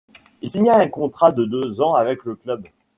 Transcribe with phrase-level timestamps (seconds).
[0.41, 2.65] Il signa un contrat de deux ans avec le club.